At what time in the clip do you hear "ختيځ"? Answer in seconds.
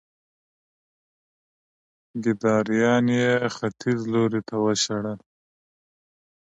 3.55-3.99